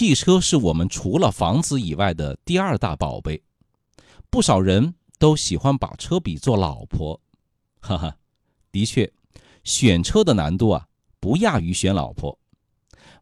[0.00, 3.42] 汽车是我们除了房子以外的第二大宝贝，
[4.30, 7.20] 不少人都喜欢把车比作老婆，
[7.80, 8.16] 哈哈，
[8.72, 9.12] 的确，
[9.62, 10.86] 选车的难度啊
[11.20, 12.38] 不亚于选老婆。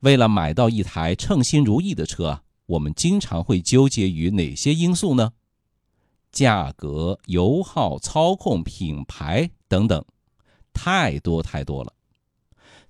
[0.00, 5.32] 为了买到一台称心如意的车啊，我们经常会纠结于哪些因素呢？
[6.30, 10.04] 价格、油耗、操控、品牌等等，
[10.74, 11.94] 太多太多了。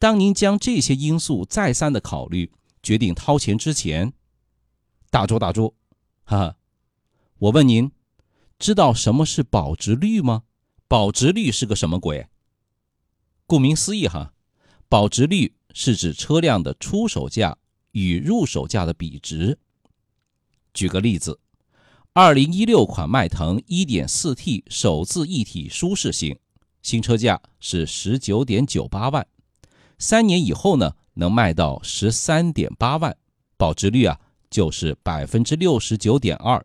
[0.00, 2.50] 当您将这些因素再三的考虑，
[2.82, 4.12] 决定掏钱之前，
[5.10, 5.74] 打住打住，
[6.24, 6.56] 哈哈！
[7.38, 7.90] 我问您，
[8.58, 10.44] 知道什么是保值率吗？
[10.86, 12.28] 保值率是个什么鬼？
[13.46, 14.32] 顾名思义哈，
[14.88, 17.58] 保值率是指车辆的出手价
[17.92, 19.58] 与入手价的比值。
[20.74, 21.40] 举个例子，
[22.12, 26.38] 二零一六款迈腾一点四 T 手自一体舒适型，
[26.82, 29.26] 新车价是十九点九八万，
[29.98, 30.94] 三年以后呢？
[31.14, 33.16] 能卖到十三点八万，
[33.56, 36.64] 保值率啊就是百分之六十九点二。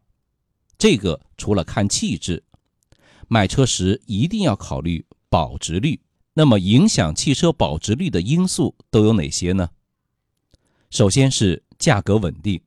[0.78, 2.44] 这个除了看气质，
[3.28, 6.00] 买车时一定要考虑保值率。
[6.36, 9.72] 那么影响汽车保值率的因素都有哪些呢？
[10.92, 12.62] 首先是价格稳定。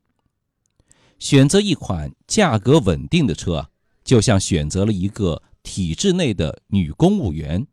[1.20, 3.70] 选择一款价格稳定的车啊，
[4.02, 7.64] 就像选择了一个体制内的女公务员，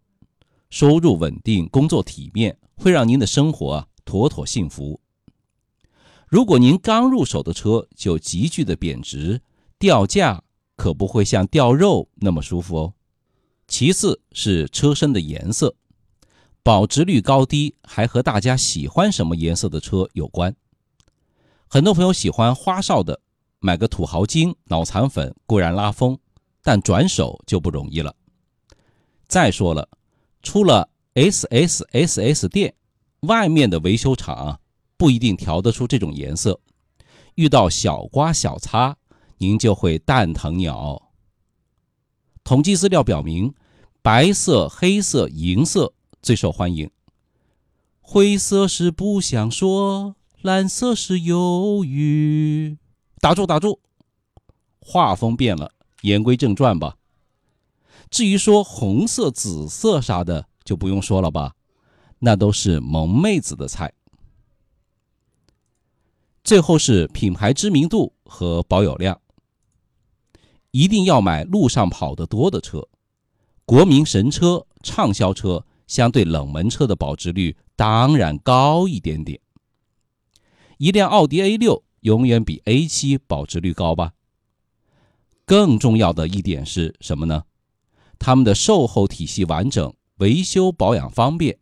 [0.69, 3.87] 收入稳定，工作体面，会让您的生活。
[4.05, 4.99] 妥妥幸福。
[6.27, 9.41] 如果您刚入手的车就急剧的贬值
[9.79, 10.43] 掉价，
[10.75, 12.93] 可不会像掉肉那么舒服哦。
[13.65, 15.73] 其次是车身的颜色，
[16.61, 20.53] 保值率高低还和大家喜欢什么颜色的车有关。
[21.69, 23.21] 很多朋友喜欢花哨的，
[23.59, 26.19] 买个土豪金、脑残粉固然拉风，
[26.61, 28.13] 但转手就不容易了。
[29.29, 29.87] 再说了，
[30.41, 32.75] 出了 S S S S 店。
[33.21, 34.59] 外面的维修厂
[34.97, 36.59] 不一定调得出这种颜色，
[37.35, 38.97] 遇到小刮小擦，
[39.37, 41.11] 您就会蛋疼鸟。
[42.43, 43.53] 统计资料表明，
[44.01, 46.91] 白色、黑色、银色最受欢迎，
[48.01, 52.77] 灰色是不想说，蓝色是忧郁。
[53.21, 53.79] 打住打住，
[54.81, 55.71] 画风变了，
[56.01, 56.97] 言归正传吧。
[58.09, 61.53] 至于说红色、紫色啥的，就不用说了吧。
[62.19, 63.93] 那都是萌妹子的菜。
[66.43, 69.19] 最后是品牌知名度和保有量，
[70.71, 72.87] 一定要买路上跑得多的车，
[73.65, 79.39] 国民神车、畅销车，相对冷门车的保值率当然高一点点。
[80.77, 84.13] 一辆奥迪 A 六永远比 A 七保值率高吧？
[85.45, 87.43] 更重要的一点是什么呢？
[88.19, 91.57] 他们的售后体系完整，维修保养方便。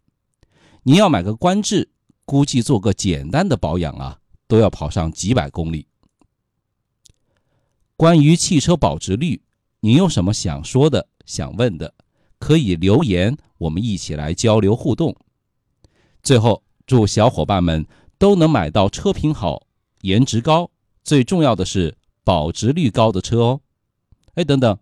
[0.84, 1.90] 您要买个观致，
[2.26, 5.88] 估计做个简单的保养啊，都要跑上几百公里。
[7.96, 9.44] 关于汽车保值率，
[9.82, 11.94] 您有什么想说的、想问的，
[12.40, 15.16] 可以留言，我们一起来交流互动。
[16.24, 17.86] 最后，祝小伙伴们
[18.18, 19.68] 都能买到车品好、
[20.02, 20.72] 颜值高，
[21.04, 23.62] 最重要的是保值率高的车哦。
[24.34, 24.80] 哎，等等，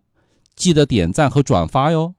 [0.54, 2.14] 记得点赞和转发哟。